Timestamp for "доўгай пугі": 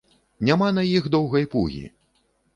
1.17-1.85